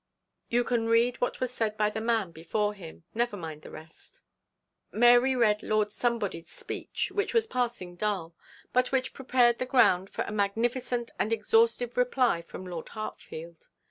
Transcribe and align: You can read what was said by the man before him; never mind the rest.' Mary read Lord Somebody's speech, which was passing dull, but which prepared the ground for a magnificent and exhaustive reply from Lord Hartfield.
You 0.49 0.63
can 0.63 0.87
read 0.87 1.21
what 1.21 1.39
was 1.39 1.51
said 1.53 1.77
by 1.77 1.91
the 1.91 2.01
man 2.01 2.31
before 2.31 2.73
him; 2.73 3.03
never 3.13 3.37
mind 3.37 3.61
the 3.61 3.69
rest.' 3.69 4.19
Mary 4.91 5.35
read 5.35 5.61
Lord 5.61 5.91
Somebody's 5.91 6.49
speech, 6.49 7.11
which 7.13 7.35
was 7.35 7.45
passing 7.45 7.97
dull, 7.97 8.33
but 8.73 8.91
which 8.91 9.13
prepared 9.13 9.59
the 9.59 9.67
ground 9.67 10.09
for 10.09 10.23
a 10.23 10.31
magnificent 10.31 11.11
and 11.19 11.31
exhaustive 11.31 11.97
reply 11.97 12.41
from 12.41 12.65
Lord 12.65 12.89
Hartfield. 12.89 13.69